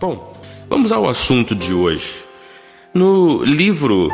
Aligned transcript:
Bom, 0.00 0.32
vamos 0.66 0.92
ao 0.92 1.06
assunto 1.06 1.54
de 1.54 1.74
hoje. 1.74 2.24
No 2.94 3.44
livro 3.44 4.08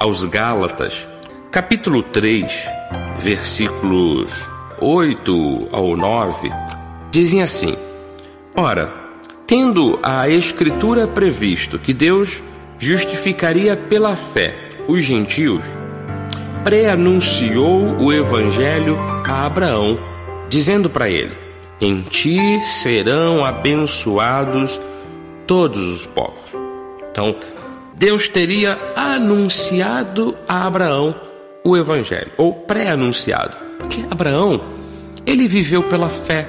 aos 0.00 0.24
Gálatas, 0.24 1.04
capítulo 1.50 2.00
3, 2.00 2.64
versículos 3.18 4.48
8 4.80 5.68
ao 5.72 5.96
9, 5.96 6.48
dizem 7.10 7.42
assim: 7.42 7.76
Ora, 8.56 8.94
tendo 9.44 9.98
a 10.00 10.28
Escritura 10.28 11.08
previsto 11.08 11.76
que 11.76 11.92
Deus 11.92 12.40
justificaria 12.78 13.76
pela 13.76 14.14
fé 14.14 14.68
os 14.86 15.02
gentios, 15.02 15.64
pré-anunciou 16.62 18.00
o 18.00 18.12
Evangelho 18.12 18.96
a 19.26 19.44
Abraão, 19.44 19.98
dizendo 20.48 20.88
para 20.88 21.08
ele: 21.08 21.36
Em 21.80 22.00
ti 22.02 22.60
serão 22.60 23.44
abençoados 23.44 24.80
todos 25.46 25.80
os 25.80 26.06
povos. 26.06 26.52
Então, 27.10 27.36
Deus 27.94 28.28
teria 28.28 28.78
anunciado 28.96 30.36
a 30.48 30.66
Abraão 30.66 31.14
o 31.64 31.76
Evangelho, 31.76 32.32
ou 32.36 32.52
pré-anunciado, 32.52 33.56
porque 33.78 34.04
Abraão, 34.10 34.60
ele 35.24 35.46
viveu 35.46 35.84
pela 35.84 36.08
fé. 36.08 36.48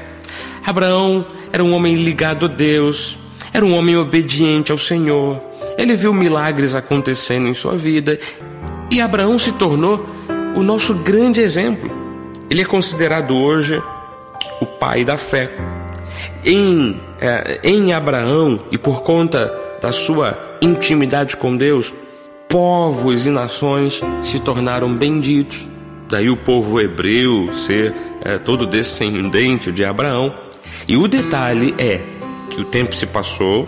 Abraão 0.65 1.25
era 1.51 1.63
um 1.63 1.73
homem 1.73 1.95
ligado 1.95 2.45
a 2.45 2.49
Deus, 2.49 3.19
era 3.53 3.63
um 3.63 3.75
homem 3.77 3.95
obediente 3.95 4.71
ao 4.71 4.77
Senhor, 4.77 5.39
ele 5.77 5.95
viu 5.95 6.13
milagres 6.13 6.75
acontecendo 6.75 7.47
em 7.47 7.53
sua 7.53 7.75
vida 7.75 8.17
e 8.89 9.01
Abraão 9.01 9.39
se 9.39 9.51
tornou 9.53 10.05
o 10.55 10.61
nosso 10.61 10.93
grande 10.93 11.41
exemplo. 11.41 11.89
Ele 12.49 12.61
é 12.61 12.65
considerado 12.65 13.35
hoje 13.35 13.81
o 14.61 14.65
pai 14.65 15.03
da 15.03 15.17
fé. 15.17 15.51
Em, 16.45 16.99
é, 17.19 17.59
em 17.63 17.93
Abraão 17.93 18.59
e 18.71 18.77
por 18.77 19.03
conta 19.03 19.53
da 19.81 19.91
sua 19.91 20.57
intimidade 20.61 21.35
com 21.35 21.55
Deus, 21.55 21.93
povos 22.47 23.25
e 23.25 23.29
nações 23.29 24.01
se 24.21 24.39
tornaram 24.39 24.93
benditos. 24.93 25.67
Daí 26.09 26.29
o 26.29 26.37
povo 26.37 26.79
hebreu 26.79 27.51
ser 27.53 27.93
é, 28.21 28.37
todo 28.37 28.67
descendente 28.67 29.71
de 29.71 29.83
Abraão. 29.83 30.33
E 30.87 30.95
o 30.95 31.07
detalhe 31.07 31.73
é 31.77 32.01
que 32.49 32.61
o 32.61 32.65
tempo 32.65 32.95
se 32.95 33.05
passou, 33.05 33.67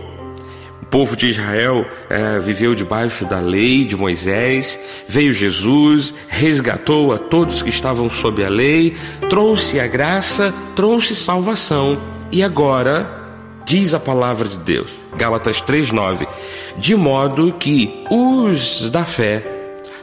o 0.86 0.88
povo 0.88 1.17
de 1.17 1.28
Israel 1.28 1.83
é, 2.09 2.39
viveu 2.39 2.75
debaixo 2.75 3.25
da 3.25 3.39
lei 3.39 3.86
de 3.86 3.97
Moisés, 3.97 4.80
veio 5.08 5.33
Jesus, 5.33 6.14
resgatou 6.28 7.11
a 7.11 7.17
todos 7.17 7.64
que 7.64 7.69
estavam 7.69 8.08
sob 8.08 8.44
a 8.45 8.47
lei, 8.47 8.95
trouxe 9.28 9.80
a 9.80 9.88
graça, 9.88 10.53
trouxe 10.75 11.16
salvação. 11.16 12.00
E 12.31 12.44
agora, 12.44 13.11
diz 13.66 13.95
a 13.95 14.00
palavra 14.00 14.47
de 14.47 14.59
Deus, 14.59 14.91
Gálatas 15.17 15.59
3,9, 15.59 16.28
de 16.78 16.95
modo 16.95 17.53
que 17.53 18.06
os 18.11 18.89
da 18.91 19.03
fé 19.03 19.44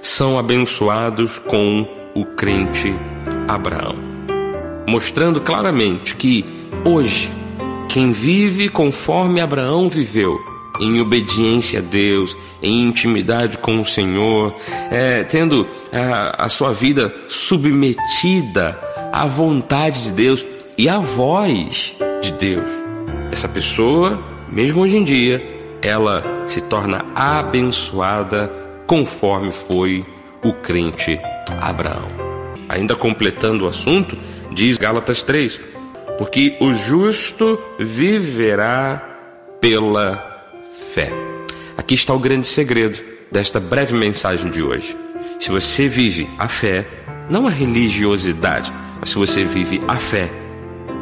são 0.02 0.36
abençoados 0.36 1.38
com 1.38 1.88
o 2.12 2.24
crente 2.24 2.92
Abraão, 3.46 3.94
mostrando 4.86 5.40
claramente 5.40 6.16
que 6.16 6.44
hoje, 6.84 7.30
quem 7.88 8.10
vive 8.10 8.68
conforme 8.68 9.40
Abraão 9.40 9.88
viveu, 9.88 10.51
em 10.82 11.00
obediência 11.00 11.80
a 11.80 11.82
Deus, 11.82 12.36
em 12.62 12.82
intimidade 12.82 13.58
com 13.58 13.80
o 13.80 13.86
Senhor, 13.86 14.54
é, 14.90 15.22
tendo 15.24 15.68
a, 15.92 16.44
a 16.44 16.48
sua 16.48 16.72
vida 16.72 17.14
submetida 17.28 18.78
à 19.12 19.24
vontade 19.26 20.04
de 20.04 20.12
Deus 20.12 20.46
e 20.76 20.88
à 20.88 20.98
voz 20.98 21.94
de 22.20 22.32
Deus. 22.32 22.68
Essa 23.30 23.48
pessoa, 23.48 24.22
mesmo 24.50 24.82
hoje 24.82 24.96
em 24.96 25.04
dia, 25.04 25.42
ela 25.80 26.44
se 26.46 26.60
torna 26.62 27.04
abençoada 27.14 28.52
conforme 28.86 29.52
foi 29.52 30.04
o 30.42 30.52
crente 30.52 31.18
Abraão. 31.60 32.08
Ainda 32.68 32.96
completando 32.96 33.64
o 33.64 33.68
assunto, 33.68 34.16
diz 34.50 34.78
Gálatas 34.78 35.22
3: 35.22 35.60
Porque 36.18 36.56
o 36.60 36.72
justo 36.74 37.58
viverá 37.78 39.02
pela 39.60 40.31
fé. 40.72 41.12
Aqui 41.76 41.94
está 41.94 42.14
o 42.14 42.18
grande 42.18 42.46
segredo 42.46 42.98
desta 43.30 43.58
breve 43.58 43.96
mensagem 43.96 44.50
de 44.50 44.62
hoje. 44.62 44.96
Se 45.38 45.50
você 45.50 45.88
vive 45.88 46.28
a 46.38 46.48
fé, 46.48 46.86
não 47.28 47.46
a 47.46 47.50
religiosidade, 47.50 48.72
mas 49.00 49.10
se 49.10 49.16
você 49.16 49.44
vive 49.44 49.80
a 49.88 49.96
fé 49.96 50.30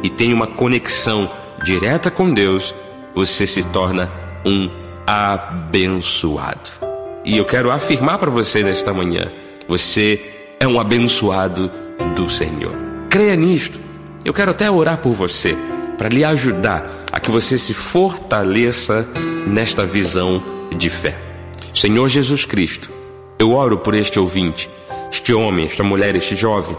e 0.03 0.09
tem 0.09 0.33
uma 0.33 0.47
conexão 0.47 1.31
direta 1.63 2.09
com 2.09 2.33
Deus, 2.33 2.73
você 3.13 3.45
se 3.45 3.63
torna 3.63 4.11
um 4.45 4.69
abençoado. 5.05 6.71
E 7.23 7.37
eu 7.37 7.45
quero 7.45 7.69
afirmar 7.69 8.17
para 8.17 8.31
você 8.31 8.63
nesta 8.63 8.93
manhã: 8.93 9.31
você 9.67 10.19
é 10.59 10.67
um 10.67 10.79
abençoado 10.79 11.71
do 12.15 12.29
Senhor. 12.29 12.73
Creia 13.09 13.35
nisto. 13.35 13.79
Eu 14.23 14.33
quero 14.33 14.51
até 14.51 14.69
orar 14.69 14.97
por 14.97 15.13
você 15.13 15.55
para 15.97 16.09
lhe 16.09 16.23
ajudar 16.23 16.89
a 17.11 17.19
que 17.19 17.29
você 17.29 17.57
se 17.57 17.73
fortaleça 17.73 19.05
nesta 19.47 19.85
visão 19.85 20.43
de 20.75 20.89
fé. 20.89 21.17
Senhor 21.73 22.07
Jesus 22.09 22.45
Cristo, 22.45 22.91
eu 23.39 23.53
oro 23.53 23.77
por 23.77 23.93
este 23.93 24.19
ouvinte, 24.19 24.69
este 25.11 25.33
homem, 25.33 25.65
esta 25.65 25.83
mulher, 25.83 26.15
este 26.15 26.35
jovem, 26.35 26.77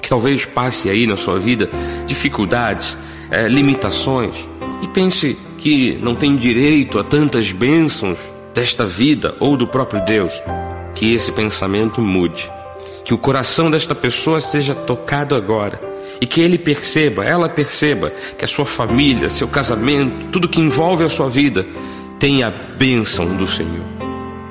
que 0.00 0.08
talvez 0.08 0.44
passe 0.44 0.88
aí 0.88 1.06
na 1.06 1.16
sua 1.16 1.38
vida 1.38 1.68
dificuldades, 2.06 2.96
é, 3.30 3.48
limitações 3.48 4.48
e 4.82 4.88
pense 4.88 5.36
que 5.58 5.98
não 6.00 6.14
tem 6.14 6.36
direito 6.36 6.98
a 6.98 7.04
tantas 7.04 7.50
bênçãos 7.50 8.18
desta 8.54 8.86
vida 8.86 9.34
ou 9.40 9.56
do 9.56 9.66
próprio 9.66 10.04
Deus. 10.04 10.32
Que 10.94 11.12
esse 11.12 11.32
pensamento 11.32 12.00
mude, 12.00 12.50
que 13.04 13.12
o 13.12 13.18
coração 13.18 13.70
desta 13.70 13.94
pessoa 13.94 14.40
seja 14.40 14.74
tocado 14.74 15.34
agora 15.34 15.80
e 16.20 16.26
que 16.26 16.40
ele 16.40 16.56
perceba, 16.56 17.24
ela 17.24 17.48
perceba 17.48 18.10
que 18.38 18.44
a 18.44 18.48
sua 18.48 18.64
família, 18.64 19.28
seu 19.28 19.48
casamento, 19.48 20.28
tudo 20.28 20.48
que 20.48 20.60
envolve 20.60 21.04
a 21.04 21.08
sua 21.08 21.28
vida 21.28 21.66
tem 22.26 22.42
a 22.42 22.50
bênção 22.50 23.36
do 23.36 23.46
Senhor. 23.46 23.86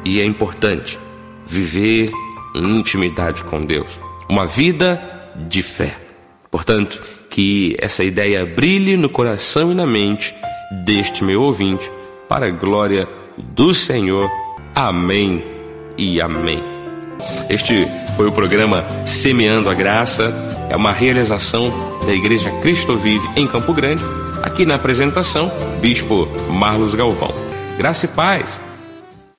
E 0.05 0.21
é 0.21 0.23
importante 0.23 0.97
viver 1.45 2.09
em 2.55 2.77
intimidade 2.77 3.43
com 3.43 3.59
Deus, 3.59 3.99
uma 4.29 4.45
vida 4.45 5.01
de 5.35 5.61
fé. 5.61 5.93
Portanto, 6.49 7.03
que 7.29 7.75
essa 7.77 8.01
ideia 8.01 8.45
brilhe 8.45 8.95
no 8.95 9.09
coração 9.09 9.73
e 9.73 9.75
na 9.75 9.85
mente 9.85 10.33
deste 10.85 11.21
meu 11.21 11.41
ouvinte, 11.41 11.91
para 12.29 12.45
a 12.45 12.49
glória 12.49 13.09
do 13.37 13.73
Senhor. 13.73 14.31
Amém 14.73 15.43
e 15.97 16.21
amém. 16.21 16.63
Este 17.49 17.85
foi 18.15 18.27
o 18.27 18.31
programa 18.31 18.85
Semeando 19.05 19.69
a 19.69 19.73
Graça, 19.73 20.33
é 20.69 20.77
uma 20.77 20.93
realização 20.93 21.73
da 22.05 22.13
Igreja 22.13 22.49
Cristo 22.61 22.95
Vive 22.95 23.27
em 23.35 23.45
Campo 23.45 23.73
Grande, 23.73 24.01
aqui 24.41 24.65
na 24.65 24.75
apresentação, 24.75 25.51
Bispo 25.81 26.25
Marlos 26.49 26.95
Galvão. 26.95 27.44
Graça 27.77 28.05
e 28.05 28.09
paz. 28.09 28.61